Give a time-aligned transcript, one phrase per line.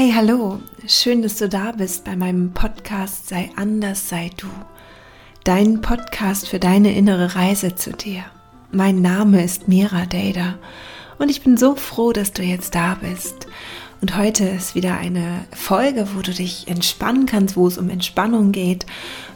[0.00, 4.46] Hey, hallo, schön, dass du da bist bei meinem Podcast Sei anders, sei du.
[5.42, 8.22] Dein Podcast für deine innere Reise zu dir.
[8.70, 10.56] Mein Name ist Mira Dada
[11.18, 13.48] und ich bin so froh, dass du jetzt da bist.
[14.00, 18.52] Und heute ist wieder eine Folge, wo du dich entspannen kannst, wo es um Entspannung
[18.52, 18.86] geht.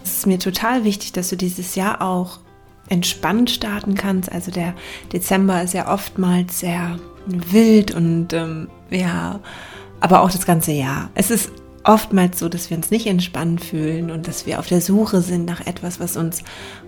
[0.05, 2.39] Es ist mir total wichtig, dass du dieses Jahr auch
[2.89, 4.31] entspannt starten kannst.
[4.31, 4.75] Also der
[5.13, 9.41] Dezember ist ja oftmals sehr wild und ähm, ja,
[10.03, 11.11] aber auch das ganze Jahr.
[11.15, 11.51] Es ist
[11.85, 15.45] oftmals so, dass wir uns nicht entspannt fühlen und dass wir auf der Suche sind
[15.47, 16.43] nach etwas, was uns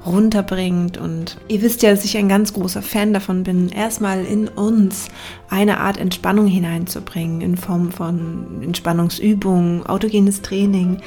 [0.04, 0.98] runterbringt.
[0.98, 5.08] Und ihr wisst ja, dass ich ein ganz großer Fan davon bin, erstmal in uns
[5.48, 10.98] eine Art Entspannung hineinzubringen in Form von Entspannungsübungen, autogenes Training,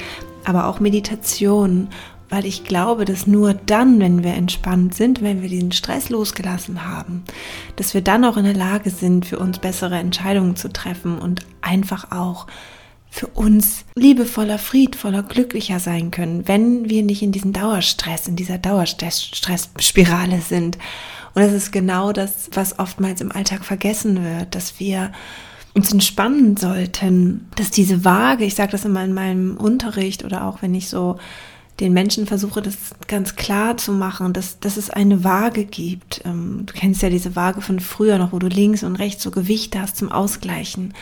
[0.46, 1.90] aber auch Meditation
[2.30, 6.86] weil ich glaube, dass nur dann, wenn wir entspannt sind, wenn wir diesen Stress losgelassen
[6.86, 7.24] haben,
[7.76, 11.46] dass wir dann auch in der Lage sind, für uns bessere Entscheidungen zu treffen und
[11.62, 12.48] einfach auch
[13.10, 18.58] für uns liebevoller, friedvoller, glücklicher sein können, wenn wir nicht in diesem Dauerstress, in dieser
[18.58, 20.78] Dauerstressspirale sind.
[21.34, 25.12] Und das ist genau das, was oftmals im Alltag vergessen wird, dass wir
[25.74, 30.62] uns entspannen sollten, dass diese Waage, ich sage das immer in meinem Unterricht oder auch
[30.62, 31.18] wenn ich so
[31.80, 36.22] den Menschen versuche, das ganz klar zu machen, dass, dass es eine Waage gibt.
[36.26, 39.32] Ähm, du kennst ja diese Waage von früher noch, wo du links und rechts so
[39.32, 40.94] Gewichte hast zum Ausgleichen.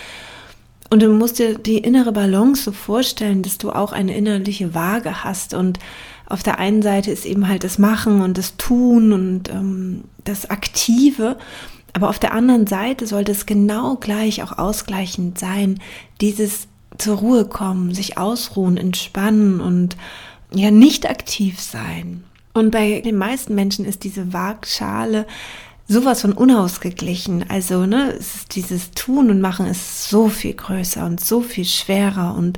[0.90, 5.23] Und du musst dir die innere Balance so vorstellen, dass du auch eine innerliche Waage
[5.23, 5.53] hast.
[5.53, 5.80] Und
[6.28, 10.50] auf der einen Seite ist eben halt das Machen und das Tun und ähm, das
[10.50, 11.38] Aktive.
[11.94, 15.80] Aber auf der anderen Seite sollte es genau gleich auch ausgleichend sein,
[16.22, 19.96] dieses zur Ruhe kommen, sich ausruhen, entspannen und
[20.58, 22.23] ja nicht aktiv sein.
[22.53, 25.25] Und bei den meisten Menschen ist diese Waagschale
[25.88, 27.50] sowas von unausgeglichen.
[27.50, 31.66] Also, ne, es ist dieses Tun und Machen ist so viel größer und so viel
[31.66, 32.57] schwerer und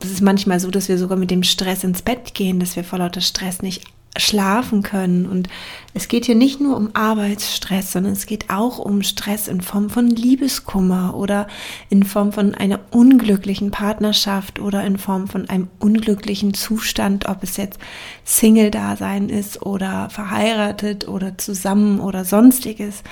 [0.00, 2.82] es ist manchmal so, dass wir sogar mit dem Stress ins Bett gehen, dass wir
[2.82, 3.84] vor lauter Stress nicht
[4.16, 5.26] schlafen können.
[5.26, 5.48] Und
[5.94, 9.88] es geht hier nicht nur um Arbeitsstress, sondern es geht auch um Stress in Form
[9.88, 11.46] von Liebeskummer oder
[11.88, 17.56] in Form von einer unglücklichen Partnerschaft oder in Form von einem unglücklichen Zustand, ob es
[17.56, 17.78] jetzt
[18.24, 23.02] Single-Dasein ist oder verheiratet oder zusammen oder sonstiges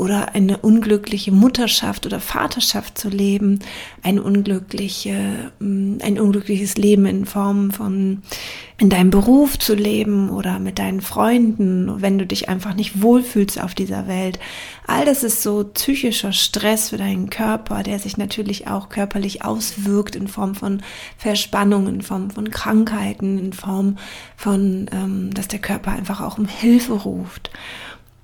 [0.00, 3.58] oder eine unglückliche Mutterschaft oder Vaterschaft zu leben,
[4.02, 8.22] ein unglückliche, mm, ein unglückliches Leben in Form von
[8.78, 13.60] in deinem Beruf zu leben oder mit deinen Freunden, wenn du dich einfach nicht wohlfühlst
[13.60, 14.38] auf dieser Welt.
[14.86, 20.16] All das ist so psychischer Stress für deinen Körper, der sich natürlich auch körperlich auswirkt
[20.16, 20.82] in Form von
[21.18, 23.98] Verspannungen, in Form von Krankheiten, in Form
[24.34, 27.50] von, ähm, dass der Körper einfach auch um Hilfe ruft.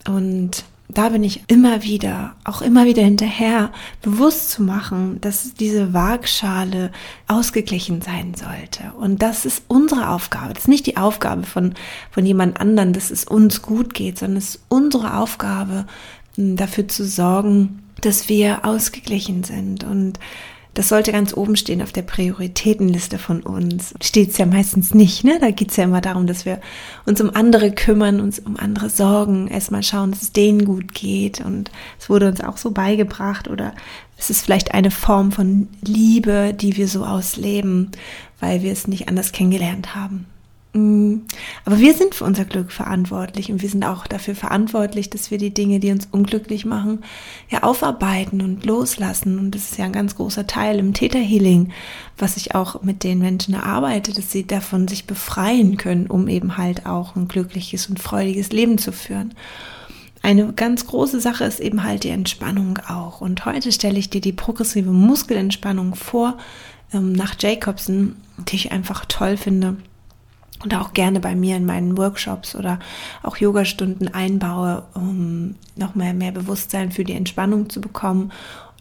[0.09, 5.93] Und da bin ich immer wieder, auch immer wieder hinterher, bewusst zu machen, dass diese
[5.93, 6.93] Waagschale
[7.27, 8.93] ausgeglichen sein sollte.
[8.99, 10.55] Und das ist unsere Aufgabe.
[10.55, 11.75] Das ist nicht die Aufgabe von,
[12.11, 15.87] von jemand anderen, dass es uns gut geht, sondern es ist unsere Aufgabe,
[16.37, 20.19] dafür zu sorgen, dass wir ausgeglichen sind und
[20.77, 23.95] das sollte ganz oben stehen auf der Prioritätenliste von uns.
[24.03, 25.39] Steht es ja meistens nicht, ne?
[25.41, 26.61] Da geht es ja immer darum, dass wir
[27.07, 31.41] uns um andere kümmern, uns um andere sorgen, erstmal schauen, dass es denen gut geht.
[31.41, 33.73] Und es wurde uns auch so beigebracht oder
[34.19, 37.91] es ist vielleicht eine Form von Liebe, die wir so ausleben,
[38.39, 40.27] weil wir es nicht anders kennengelernt haben.
[40.77, 41.23] Mm.
[41.65, 45.39] Aber wir sind für unser Glück verantwortlich und wir sind auch dafür verantwortlich, dass wir
[45.39, 47.03] die Dinge, die uns unglücklich machen,
[47.49, 49.39] ja aufarbeiten und loslassen.
[49.39, 51.73] Und das ist ja ein ganz großer Teil im Täterhealing,
[52.19, 56.57] was ich auch mit den Menschen erarbeite, dass sie davon sich befreien können, um eben
[56.57, 59.35] halt auch ein glückliches und freudiges Leben zu führen.
[60.23, 63.21] Eine ganz große Sache ist eben halt die Entspannung auch.
[63.21, 66.37] Und heute stelle ich dir die progressive Muskelentspannung vor,
[66.93, 69.77] ähm, nach Jacobson, die ich einfach toll finde
[70.63, 72.79] und auch gerne bei mir in meinen Workshops oder
[73.23, 78.33] auch Yogastunden einbaue, um noch mehr, Bewusstsein für die Entspannung zu bekommen.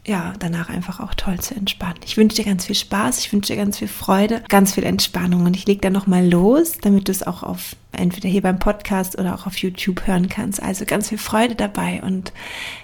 [0.06, 1.98] Ja, danach einfach auch toll zu entspannen.
[2.04, 5.44] Ich wünsche dir ganz viel Spaß, ich wünsche dir ganz viel Freude, ganz viel Entspannung
[5.46, 9.18] und ich lege dann nochmal los, damit du es auch auf entweder hier beim Podcast
[9.18, 10.62] oder auch auf YouTube hören kannst.
[10.62, 12.32] Also ganz viel Freude dabei und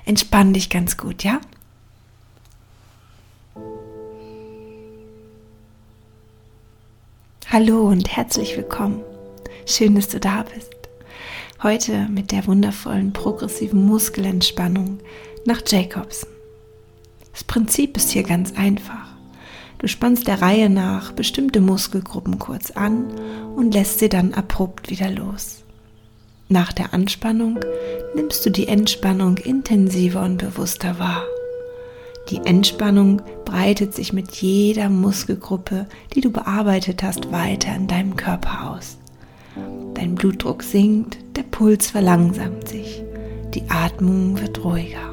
[0.04, 1.40] entspann dich ganz gut, ja?
[7.52, 9.02] Hallo und herzlich willkommen.
[9.66, 10.72] Schön, dass du da bist.
[11.62, 15.00] Heute mit der wundervollen progressiven Muskelentspannung
[15.44, 16.30] nach Jacobsen.
[17.30, 19.06] Das Prinzip ist hier ganz einfach.
[19.76, 23.12] Du spannst der Reihe nach bestimmte Muskelgruppen kurz an
[23.54, 25.62] und lässt sie dann abrupt wieder los.
[26.48, 27.60] Nach der Anspannung
[28.14, 31.24] nimmst du die Entspannung intensiver und bewusster wahr.
[32.30, 38.70] Die Entspannung breitet sich mit jeder Muskelgruppe, die du bearbeitet hast, weiter in deinem Körper
[38.70, 38.96] aus.
[39.94, 43.02] Dein Blutdruck sinkt, der Puls verlangsamt sich,
[43.54, 45.12] die Atmung wird ruhiger.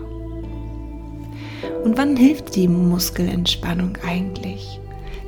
[1.83, 4.79] Und wann hilft die Muskelentspannung eigentlich?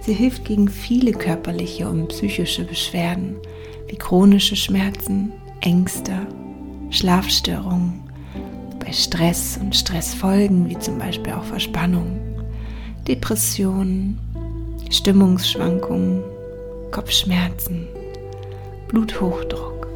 [0.02, 3.36] Sie hilft gegen viele körperliche und psychische Beschwerden
[3.88, 5.32] wie chronische Schmerzen,
[5.62, 6.14] Ängste,
[6.90, 8.02] Schlafstörungen,
[8.84, 12.20] bei Stress und Stressfolgen wie zum Beispiel auch Verspannung,
[13.08, 14.20] Depressionen,
[14.90, 16.24] Stimmungsschwankungen,
[16.92, 17.88] Kopfschmerzen,
[18.88, 19.88] Bluthochdruck.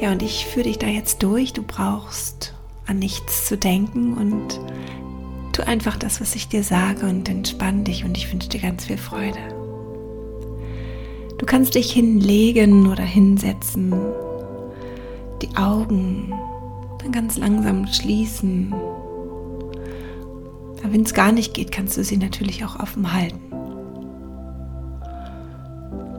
[0.00, 1.52] Ja, und ich führe dich da jetzt durch.
[1.52, 2.54] Du brauchst
[2.86, 4.60] an nichts zu denken und
[5.52, 8.86] tu einfach das, was ich dir sage und entspann dich und ich wünsche dir ganz
[8.86, 9.38] viel Freude.
[11.36, 13.92] Du kannst dich hinlegen oder hinsetzen,
[15.42, 16.32] die Augen
[17.12, 18.74] ganz langsam schließen.
[20.82, 23.40] Wenn es gar nicht geht, kannst du sie natürlich auch offen halten.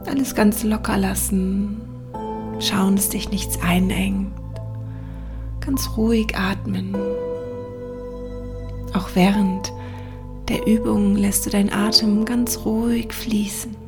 [0.06, 1.80] Alles ganz locker lassen,
[2.58, 4.32] schauen, dass dich nichts einengt.
[5.60, 6.94] Ganz ruhig atmen.
[8.94, 9.72] Auch während
[10.48, 13.79] der Übung lässt du deinen Atem ganz ruhig fließen.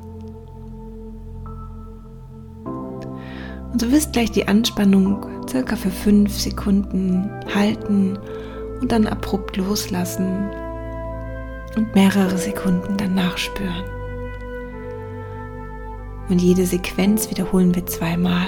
[3.83, 8.17] Du wirst gleich die Anspannung circa für fünf Sekunden halten
[8.81, 10.49] und dann abrupt loslassen
[11.75, 13.83] und mehrere Sekunden dann nachspüren.
[16.29, 18.47] Und jede Sequenz wiederholen wir zweimal.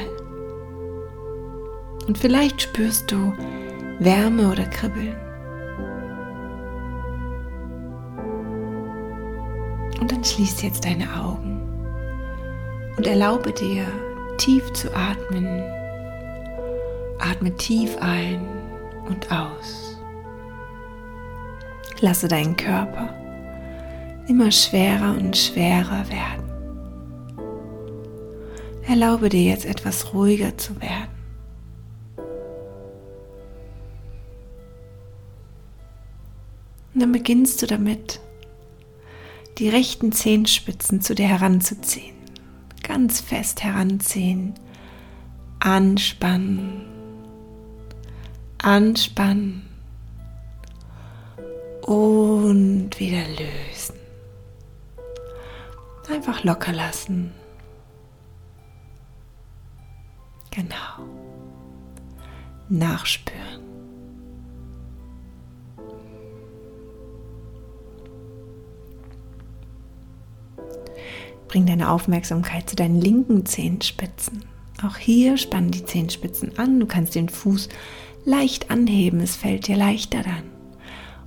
[2.07, 3.33] Und vielleicht spürst du
[3.99, 5.17] Wärme oder Kribbeln.
[10.01, 11.61] Und dann schließ jetzt deine Augen
[12.97, 13.85] und erlaube dir,
[14.37, 15.63] tief zu atmen.
[17.19, 18.47] Atme tief ein
[19.07, 19.99] und aus.
[22.01, 23.15] Lasse deinen Körper
[24.27, 26.45] immer schwerer und schwerer werden.
[28.87, 31.11] Erlaube dir jetzt etwas ruhiger zu werden.
[36.95, 38.21] Und dann beginnst du damit,
[39.59, 42.14] die rechten Zehenspitzen zu dir heranzuziehen
[42.95, 44.55] ganz fest heranziehen,
[45.59, 46.87] anspannen,
[48.63, 49.69] anspannen
[51.83, 53.97] und wieder lösen.
[56.09, 57.33] Einfach locker lassen.
[60.53, 61.09] Genau.
[62.69, 63.44] Nachspüren.
[71.55, 74.45] Bring deine Aufmerksamkeit zu deinen linken Zehenspitzen.
[74.85, 76.81] Auch hier spannen die Zehenspitzen an.
[76.81, 77.69] Du kannst den Fuß
[78.25, 80.43] leicht anheben, es fällt dir leichter dann.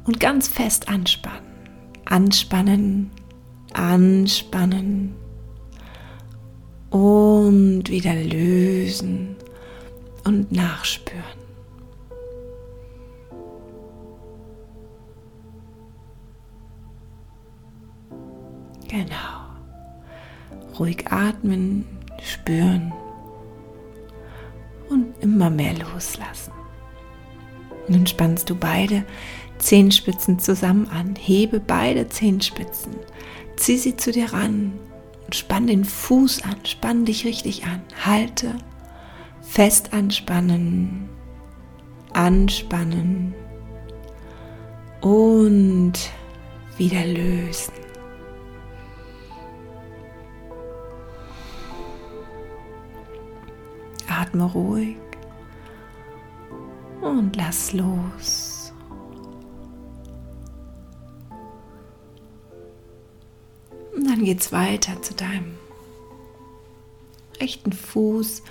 [0.04, 1.46] Und ganz fest anspannen.
[2.04, 3.10] Anspannen,
[3.72, 5.16] anspannen
[6.90, 9.38] und wieder lösen
[10.26, 11.24] und nachspüren.
[18.90, 19.37] Genau.
[20.80, 21.86] Ruhig atmen,
[22.22, 22.94] spüren
[24.90, 26.52] und immer mehr loslassen.
[27.88, 29.06] Nun spannst du beide
[29.60, 31.16] Zehenspitzen zusammen an.
[31.16, 32.96] Hebe beide Zehenspitzen.
[33.56, 34.74] Zieh sie zu dir ran
[35.26, 36.58] und spann den Fuß an.
[36.66, 37.82] Spann dich richtig an.
[38.06, 38.56] Halte.
[39.42, 41.10] Fest anspannen.
[42.14, 43.34] Anspannen.
[45.02, 45.94] Und
[46.78, 47.74] wieder lösen.
[54.18, 54.98] Atme ruhig
[57.02, 58.74] und lass los.
[63.96, 65.56] Und dann geht's weiter zu deinem
[67.40, 68.42] rechten Fuß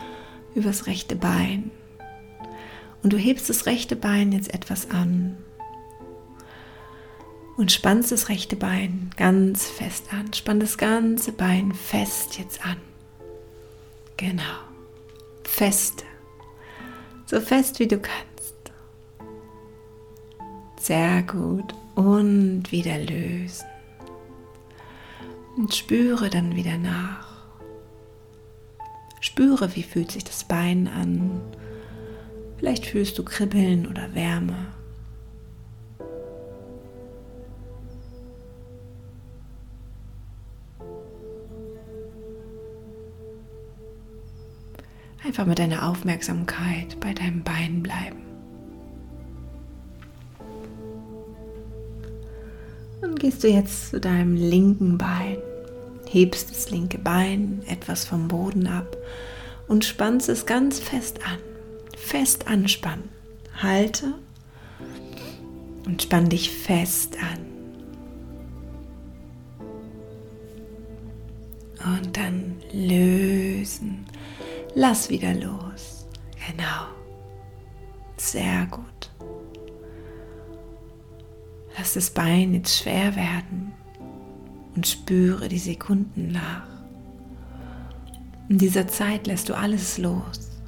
[0.55, 1.73] übers rechte Bein.
[3.03, 5.37] Und du hebst das rechte Bein jetzt etwas an
[7.57, 10.33] und spannst das rechte Bein ganz fest an.
[10.33, 12.77] Spann das ganze Bein fest jetzt an.
[14.17, 14.66] Genau
[15.57, 16.05] fest,
[17.25, 18.73] so fest wie du kannst.
[20.79, 23.67] Sehr gut und wieder lösen.
[25.57, 27.47] Und spüre dann wieder nach.
[29.23, 31.41] Spüre, wie fühlt sich das Bein an.
[32.59, 34.75] Vielleicht fühlst du Kribbeln oder Wärme.
[45.37, 48.23] Einfach mit deiner Aufmerksamkeit bei deinem Bein bleiben.
[53.19, 55.37] gehst du jetzt zu deinem linken Bein,
[56.09, 58.97] hebst das linke Bein etwas vom Boden ab
[59.69, 61.39] und spannst es ganz fest an.
[61.99, 63.11] Fest anspannen.
[63.63, 64.15] Halte
[65.85, 67.41] und spann dich fest an.
[71.99, 74.07] Und dann lösen.
[74.79, 76.07] Lass wieder los.
[76.51, 76.89] Genau.
[78.19, 79.11] Sehr gut.
[81.79, 83.73] Lass das Bein jetzt schwer werden
[84.75, 86.67] und spüre die Sekunden nach.
[88.51, 90.61] In dieser Zeit lässt du alles los,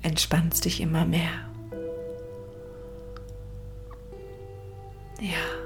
[0.00, 1.50] entspannst dich immer mehr.
[5.20, 5.57] Ja.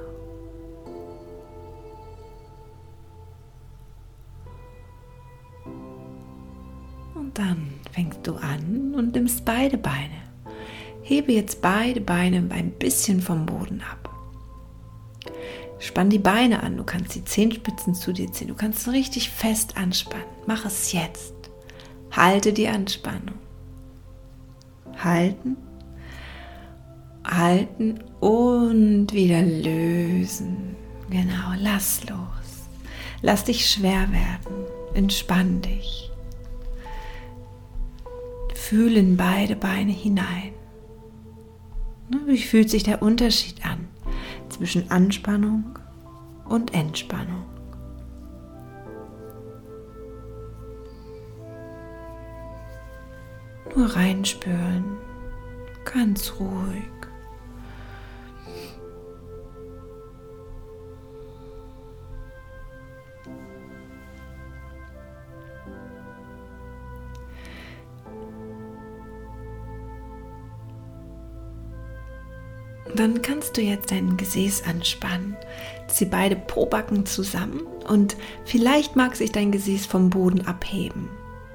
[9.62, 10.22] Beide Beine.
[11.02, 14.10] Hebe jetzt beide Beine ein bisschen vom Boden ab.
[15.78, 19.76] Spann die Beine an, du kannst die Zehenspitzen zu dir ziehen, du kannst richtig fest
[19.76, 20.26] anspannen.
[20.46, 21.34] Mach es jetzt.
[22.10, 23.36] Halte die Anspannung.
[24.98, 25.56] Halten,
[27.24, 30.74] halten und wieder lösen.
[31.08, 32.66] Genau, lass los.
[33.20, 34.66] Lass dich schwer werden.
[34.94, 36.11] Entspann dich.
[38.68, 40.52] Fühlen beide Beine hinein.
[42.26, 43.88] Wie fühlt sich der Unterschied an?
[44.52, 45.78] zwischen Anspannung
[46.44, 47.44] und Entspannung.
[53.74, 54.84] Nur reinspüren,
[55.84, 56.91] ganz ruhig.
[72.94, 75.36] Dann kannst du jetzt dein Gesäß anspannen.
[75.88, 81.08] Zieh beide Pobacken zusammen und vielleicht mag sich dein Gesäß vom Boden abheben.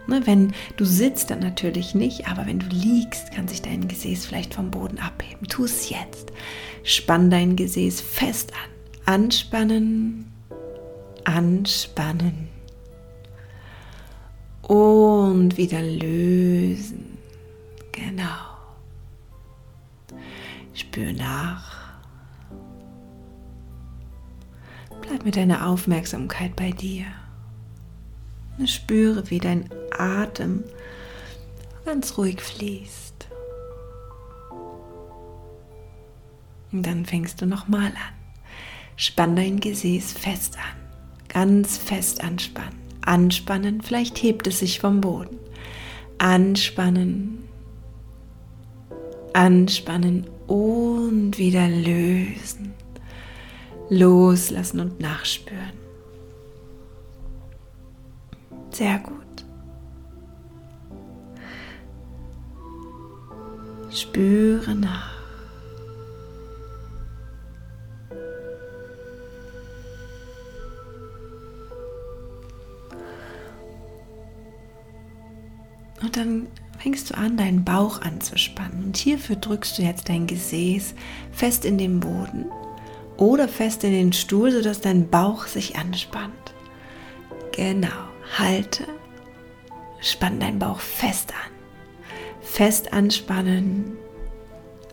[0.07, 4.25] Ne, wenn du sitzt, dann natürlich nicht, aber wenn du liegst, kann sich dein Gesäß
[4.25, 5.47] vielleicht vom Boden abheben.
[5.47, 6.31] Tu es jetzt.
[6.83, 9.15] Spann dein Gesäß fest an.
[9.15, 10.31] Anspannen,
[11.25, 12.47] anspannen.
[14.61, 17.17] Und wieder lösen.
[17.91, 18.46] Genau.
[20.77, 21.75] Spür nach.
[25.01, 27.05] Bleib mit deiner Aufmerksamkeit bei dir.
[28.65, 30.63] Spüre, wie dein Atem
[31.83, 33.27] ganz ruhig fließt.
[36.71, 38.15] Und dann fängst du nochmal an.
[38.97, 40.79] Spann dein Gesäß fest an.
[41.27, 42.77] Ganz fest anspannen.
[43.01, 45.39] Anspannen, vielleicht hebt es sich vom Boden.
[46.19, 47.47] Anspannen.
[49.33, 52.73] Anspannen und wieder lösen.
[53.89, 55.87] Loslassen und nachspüren.
[58.71, 59.15] Sehr gut.
[63.89, 65.17] Spüre nach.
[76.01, 76.47] Und dann
[76.87, 78.85] fängst du an, deinen Bauch anzuspannen.
[78.85, 80.93] Und hierfür drückst du jetzt dein Gesäß
[81.33, 82.45] fest in den Boden
[83.17, 86.53] oder fest in den Stuhl, sodass dein Bauch sich anspannt.
[87.51, 87.89] Genau,
[88.37, 88.85] halte,
[89.99, 91.51] spann deinen Bauch fest an.
[92.39, 93.97] Fest anspannen,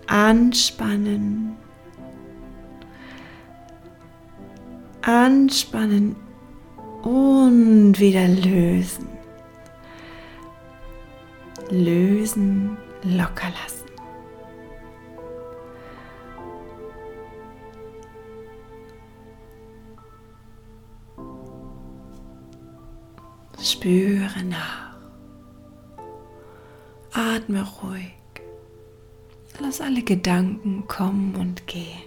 [0.09, 1.55] anspannen,
[5.03, 6.17] anspannen
[7.05, 9.15] und wieder lösen
[11.71, 13.85] lösen, locker lassen.
[23.63, 24.97] Spüre nach.
[27.13, 28.13] Atme ruhig.
[29.61, 32.03] Lass alle Gedanken kommen und gehen.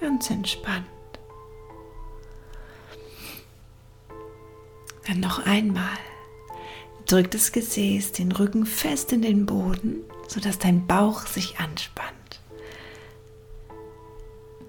[0.00, 0.86] Ganz entspannt.
[5.06, 5.98] Dann noch einmal.
[7.06, 12.40] Drück das Gesäß, den Rücken fest in den Boden, sodass dein Bauch sich anspannt.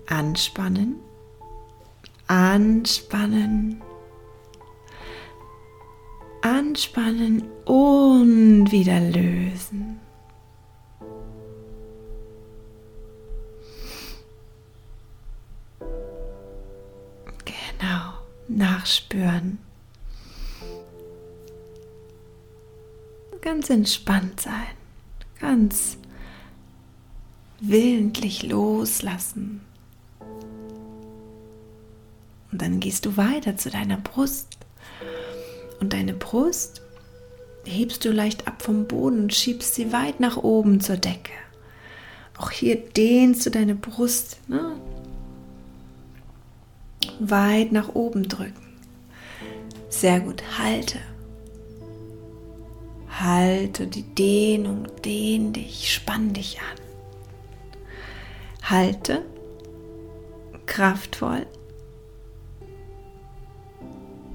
[0.05, 0.97] Anspannen,
[2.27, 3.81] anspannen,
[6.43, 9.99] anspannen und wieder lösen.
[17.43, 18.13] Genau,
[18.47, 19.66] nachspüren.
[23.47, 24.75] Ganz entspannt sein,
[25.39, 25.97] ganz
[27.61, 29.61] willentlich loslassen.
[32.51, 34.57] Und dann gehst du weiter zu deiner Brust.
[35.79, 36.81] Und deine Brust
[37.63, 41.31] hebst du leicht ab vom Boden und schiebst sie weit nach oben zur Decke.
[42.37, 44.75] Auch hier dehnst du deine Brust ne?
[47.21, 48.73] weit nach oben drücken.
[49.87, 50.99] Sehr gut, halte.
[53.19, 56.77] Halte die Dehnung, dehn dich, spann dich an.
[58.61, 59.25] Halte,
[60.67, 61.47] kraftvoll.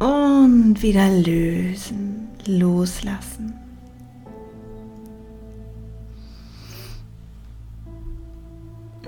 [0.01, 3.55] Und wieder lösen, loslassen.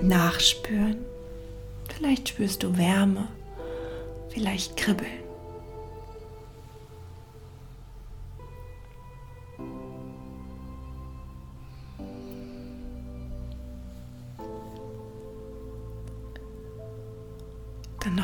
[0.01, 0.99] Nachspüren.
[1.93, 3.27] Vielleicht spürst du Wärme,
[4.29, 5.24] vielleicht Kribbeln.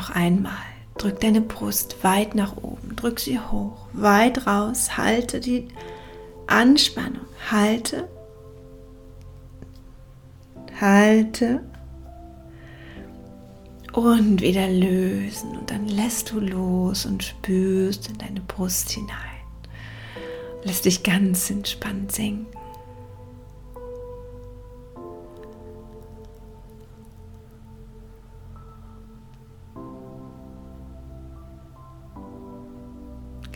[0.02, 0.52] Noch einmal.
[0.98, 2.96] Drück deine Brust weit nach oben.
[2.96, 4.96] Drück sie hoch, weit raus.
[4.96, 5.68] Halte die
[6.48, 7.26] Anspannung.
[7.50, 8.08] Halte.
[10.80, 11.62] Halte.
[13.92, 15.56] Und wieder lösen.
[15.56, 19.16] Und dann lässt du los und spürst in deine Brust hinein.
[20.64, 22.46] Lässt dich ganz entspannt sinken.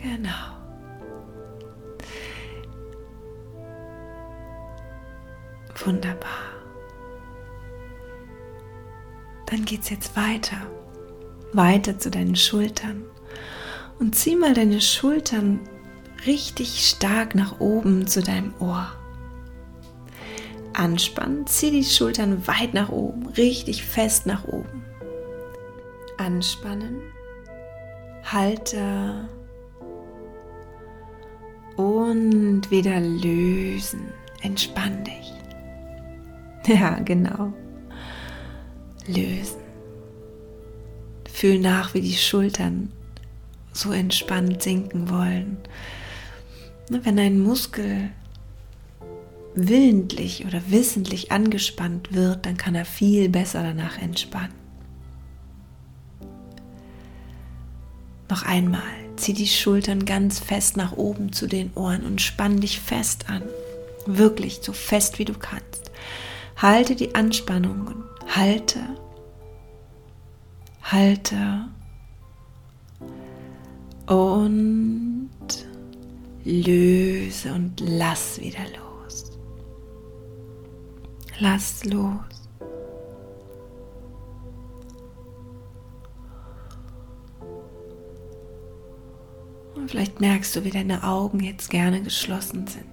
[0.07, 0.29] Genau.
[5.83, 6.29] Wunderbar.
[9.47, 10.57] Dann geht es jetzt weiter.
[11.51, 13.03] Weiter zu deinen Schultern.
[13.99, 15.59] Und zieh mal deine Schultern
[16.25, 18.87] richtig stark nach oben zu deinem Ohr.
[20.73, 24.85] Anspannen, zieh die Schultern weit nach oben, richtig fest nach oben.
[26.17, 27.01] Anspannen,
[28.23, 29.27] halte
[32.11, 34.01] und wieder lösen.
[34.41, 35.13] Entspann dich.
[36.67, 37.53] Ja, genau.
[39.07, 39.61] Lösen.
[41.31, 42.91] Fühl nach, wie die Schultern
[43.71, 45.59] so entspannt sinken wollen.
[46.89, 48.09] Wenn ein Muskel
[49.55, 54.53] willentlich oder wissentlich angespannt wird, dann kann er viel besser danach entspannen.
[58.29, 59.06] Noch einmal.
[59.17, 63.43] Zieh die Schultern ganz fest nach oben zu den Ohren und spann dich fest an.
[64.05, 65.91] Wirklich so fest wie du kannst.
[66.55, 68.79] Halte die Anspannung und halte,
[70.81, 71.67] halte
[74.07, 75.29] und
[76.45, 79.37] löse und lass wieder los.
[81.39, 82.36] Lass los.
[89.87, 92.85] Vielleicht merkst du, wie deine Augen jetzt gerne geschlossen sind.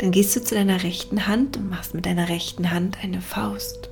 [0.00, 3.90] Dann gehst du zu deiner rechten Hand und machst mit deiner rechten Hand eine Faust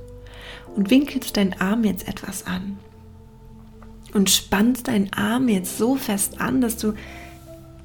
[0.75, 2.77] und winkelst deinen Arm jetzt etwas an
[4.13, 6.93] und spannst deinen Arm jetzt so fest an, dass du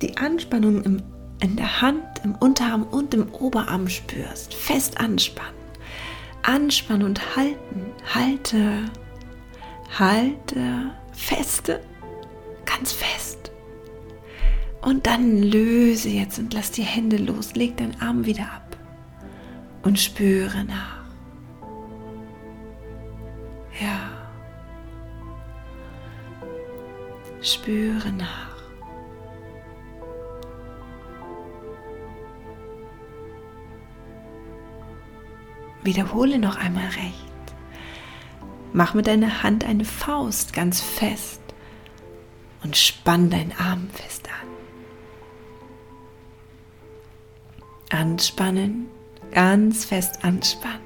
[0.03, 1.03] die Anspannung im,
[1.41, 4.53] in der Hand, im Unterarm und im Oberarm spürst.
[4.53, 5.58] Fest anspannen
[6.49, 7.93] anspannen und halten.
[8.15, 8.87] Halte,
[9.99, 11.81] halte, feste,
[12.65, 13.53] ganz fest.
[14.81, 17.55] Und dann löse jetzt und lass die Hände los.
[17.55, 18.77] Leg deinen Arm wieder ab
[19.83, 21.05] und spüre nach.
[23.81, 24.11] Ja.
[27.43, 28.48] Spüre nach.
[35.89, 37.25] Wiederhole noch einmal recht.
[38.75, 41.41] Mach mit deiner Hand eine Faust ganz fest
[42.63, 44.49] und spann deinen Arm fest an.
[48.01, 48.89] Anspannen,
[49.33, 50.83] ganz fest anspannen.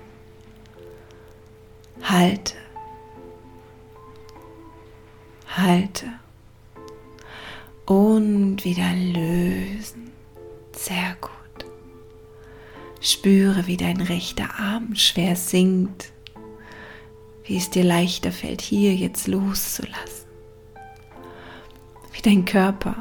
[2.05, 2.55] Halte.
[5.49, 6.07] Halte.
[7.87, 10.13] Und wieder lösen.
[10.71, 11.42] Sehr gut.
[13.05, 16.13] Spüre, wie dein rechter Arm schwer sinkt,
[17.45, 20.29] wie es dir leichter fällt, hier jetzt loszulassen.
[22.13, 22.95] Wie dein Körper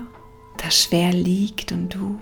[0.57, 2.19] da schwer liegt und du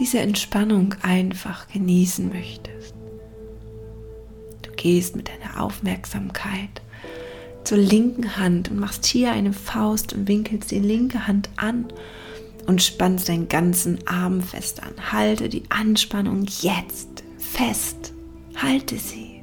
[0.00, 2.94] diese Entspannung einfach genießen möchtest.
[4.62, 6.82] Du gehst mit deiner Aufmerksamkeit
[7.62, 11.86] zur linken Hand und machst hier eine Faust und winkelst die linke Hand an
[12.70, 14.92] und spannst deinen ganzen Arm fest an.
[15.10, 18.12] Halte die Anspannung jetzt fest.
[18.54, 19.42] Halte sie.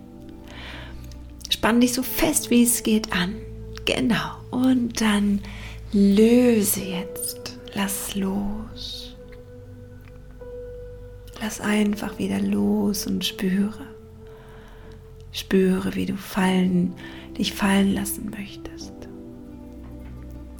[1.50, 3.36] Spann dich so fest, wie es geht an.
[3.84, 4.38] Genau.
[4.50, 5.42] Und dann
[5.92, 7.60] löse jetzt.
[7.74, 9.18] Lass los.
[11.42, 13.88] Lass einfach wieder los und spüre.
[15.34, 16.94] Spüre, wie du fallen,
[17.38, 18.94] dich fallen lassen möchtest.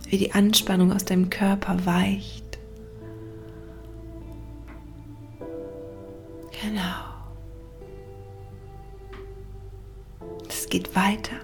[0.10, 2.47] Wie die Anspannung aus deinem Körper weicht.
[10.78, 11.38] Geht weiter.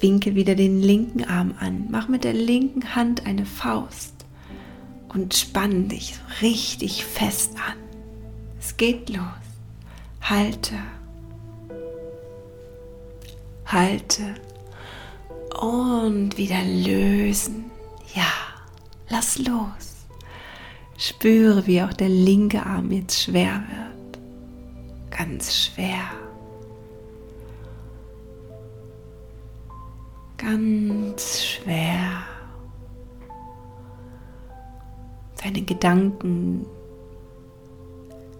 [0.00, 1.86] Winke wieder den linken Arm an.
[1.88, 4.12] Mach mit der linken Hand eine Faust
[5.08, 7.76] und spann dich richtig fest an.
[8.58, 9.20] Es geht los.
[10.20, 10.74] Halte.
[13.66, 14.34] Halte.
[15.60, 17.66] Und wieder lösen.
[18.14, 18.32] Ja,
[19.08, 20.08] lass los.
[20.98, 24.18] Spüre, wie auch der linke Arm jetzt schwer wird.
[25.16, 26.25] Ganz schwer.
[30.36, 32.24] Ganz schwer.
[35.42, 36.66] Deine Gedanken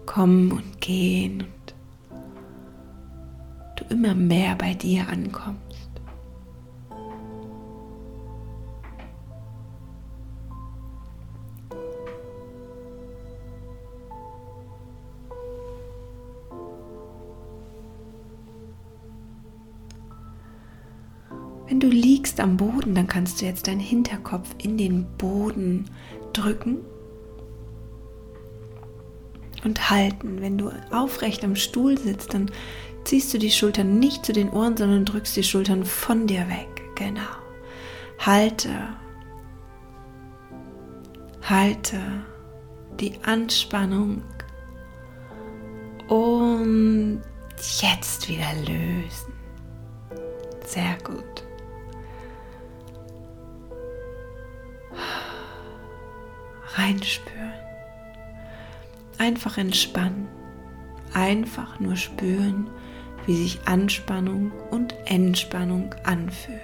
[0.05, 1.75] kommen und gehen und
[3.75, 5.66] du immer mehr bei dir ankommst.
[22.37, 25.85] Liegst am Boden, dann kannst du jetzt deinen Hinterkopf in den Boden
[26.33, 26.79] drücken
[29.63, 30.41] und halten.
[30.41, 32.51] Wenn du aufrecht am Stuhl sitzt, dann
[33.05, 36.67] ziehst du die Schultern nicht zu den Ohren, sondern drückst die Schultern von dir weg.
[36.95, 37.21] Genau.
[38.19, 38.69] Halte.
[41.41, 41.99] Halte
[42.99, 44.21] die Anspannung
[46.07, 47.21] und
[47.79, 49.33] jetzt wieder lösen.
[50.65, 51.46] Sehr gut.
[56.77, 57.53] Reinspüren.
[59.17, 60.27] Einfach entspannen.
[61.13, 62.69] Einfach nur spüren,
[63.25, 66.61] wie sich Anspannung und Entspannung anfühlt.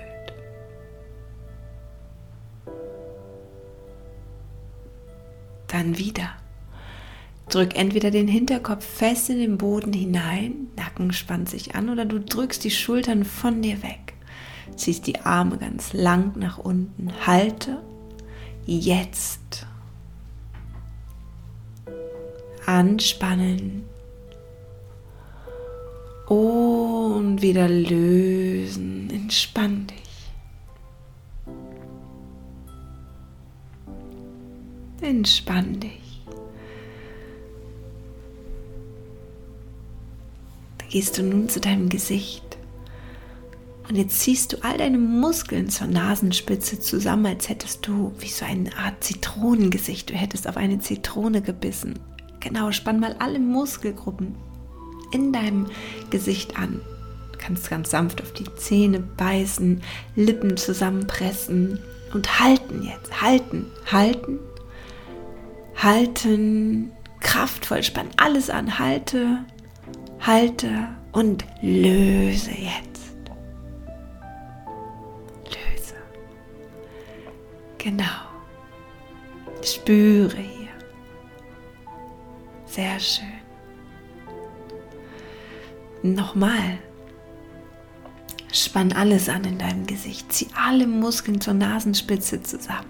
[5.67, 6.29] Dann wieder.
[7.49, 12.19] Drück entweder den Hinterkopf fest in den Boden hinein, Nacken spannt sich an, oder du
[12.19, 14.13] drückst die Schultern von dir weg.
[14.75, 17.11] Ziehst die Arme ganz lang nach unten.
[17.25, 17.81] Halte
[18.65, 19.65] jetzt
[22.65, 23.83] anspannen
[26.27, 29.09] und wieder lösen.
[29.11, 30.03] Entspann dich.
[35.01, 36.23] Entspann dich.
[40.77, 42.43] Da gehst du nun zu deinem Gesicht.
[43.89, 48.45] Und jetzt ziehst du all deine Muskeln zur Nasenspitze zusammen, als hättest du wie so
[48.45, 50.09] eine Art Zitronengesicht.
[50.09, 51.99] Du hättest auf eine Zitrone gebissen.
[52.43, 54.35] Genau, spann mal alle Muskelgruppen
[55.13, 55.67] in deinem
[56.09, 56.81] Gesicht an.
[57.31, 59.81] Du kannst ganz sanft auf die Zähne beißen,
[60.15, 61.79] Lippen zusammenpressen
[62.13, 63.21] und halten jetzt.
[63.21, 64.39] Halten, halten,
[65.81, 66.91] halten.
[67.21, 68.77] Kraftvoll, spann alles an.
[68.77, 69.45] Halte,
[70.19, 73.13] halte und löse jetzt.
[75.45, 75.95] Löse.
[77.77, 78.03] Genau.
[79.63, 80.62] Spüre hier.
[82.73, 83.27] Sehr schön.
[86.01, 86.79] Nochmal.
[88.51, 90.33] Spann alles an in deinem Gesicht.
[90.33, 92.89] Zieh alle Muskeln zur Nasenspitze zusammen.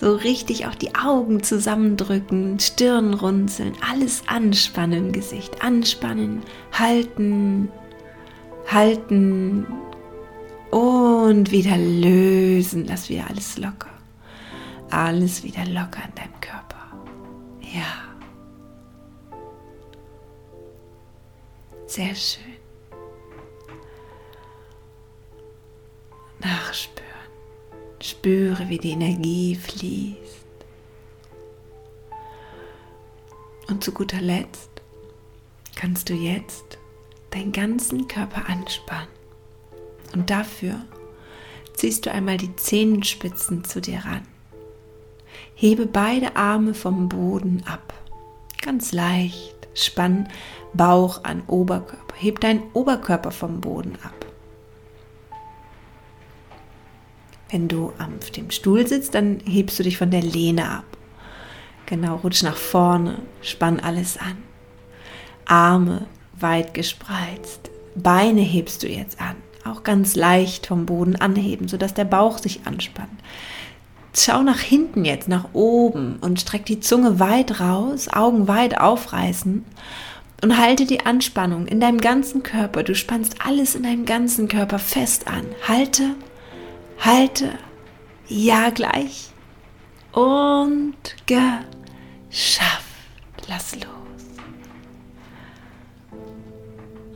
[0.00, 5.62] So richtig auch die Augen zusammendrücken, Stirn runzeln, alles anspannen im Gesicht.
[5.62, 7.68] Anspannen, halten,
[8.66, 9.64] halten
[10.72, 12.84] und wieder lösen.
[12.88, 13.90] Lass wieder alles locker.
[14.90, 17.06] Alles wieder locker in deinem Körper.
[17.60, 18.07] Ja.
[21.88, 22.44] Sehr schön.
[26.38, 27.08] Nachspüren.
[28.00, 30.46] Spüre, wie die Energie fließt.
[33.68, 34.70] Und zu guter Letzt
[35.76, 36.78] kannst du jetzt
[37.30, 39.08] deinen ganzen Körper anspannen.
[40.12, 40.84] Und dafür
[41.72, 44.28] ziehst du einmal die Zehenspitzen zu dir ran.
[45.54, 47.94] Hebe beide Arme vom Boden ab.
[48.60, 49.57] Ganz leicht.
[49.84, 50.28] Spann
[50.74, 52.14] Bauch an Oberkörper.
[52.16, 54.26] Heb deinen Oberkörper vom Boden ab.
[57.50, 60.84] Wenn du auf dem Stuhl sitzt, dann hebst du dich von der Lehne ab.
[61.86, 64.36] Genau, rutsch nach vorne, spann alles an.
[65.46, 71.94] Arme weit gespreizt, Beine hebst du jetzt an, auch ganz leicht vom Boden anheben, sodass
[71.94, 73.18] der Bauch sich anspannt.
[74.14, 79.64] Schau nach hinten jetzt, nach oben und streck die Zunge weit raus, Augen weit aufreißen
[80.42, 82.82] und halte die Anspannung in deinem ganzen Körper.
[82.82, 85.44] Du spannst alles in deinem ganzen Körper fest an.
[85.66, 86.14] Halte,
[87.00, 87.50] halte,
[88.28, 89.30] ja gleich
[90.12, 92.84] und geschafft.
[93.48, 93.84] Lass los.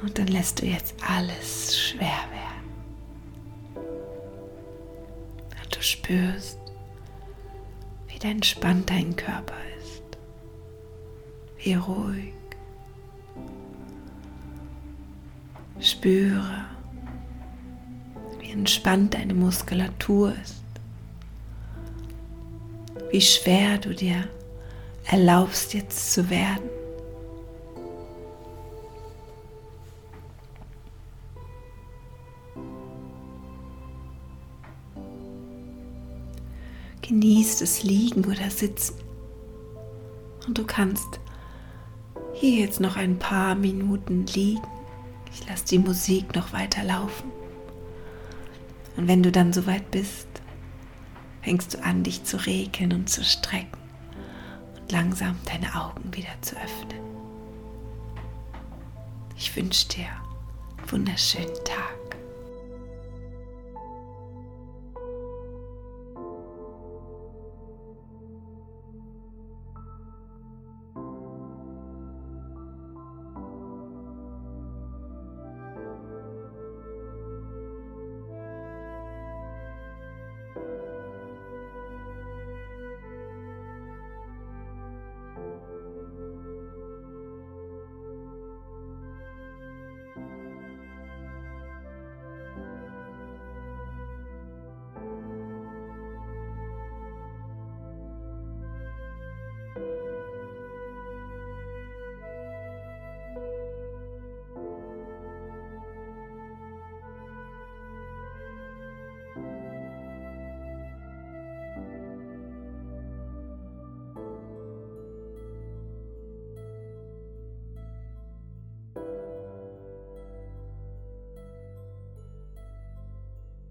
[0.02, 2.72] Und dann lässt du jetzt alles schwer werden.
[5.62, 6.58] Und du spürst,
[8.22, 10.02] wie entspannt dein Körper ist.
[11.58, 12.32] Wie ruhig.
[15.80, 16.64] Spüre,
[18.38, 20.62] wie entspannt deine Muskulatur ist.
[23.10, 24.28] Wie schwer du dir
[25.06, 26.81] erlaubst jetzt zu werden.
[37.12, 38.94] Genieß das Liegen oder Sitzen.
[40.46, 41.20] Und du kannst
[42.32, 44.66] hier jetzt noch ein paar Minuten liegen.
[45.30, 47.30] Ich lasse die Musik noch weiter laufen.
[48.96, 50.26] Und wenn du dann soweit bist,
[51.42, 53.78] fängst du an, dich zu regeln und zu strecken
[54.80, 57.02] und langsam deine Augen wieder zu öffnen.
[59.36, 60.06] Ich wünsche dir
[60.78, 62.16] einen wunderschönen Tag.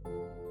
[0.04, 0.51] Bye.